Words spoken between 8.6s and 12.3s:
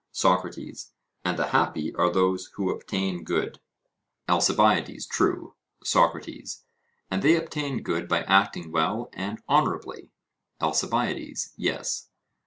well and honourably? ALCIBIADES: Yes.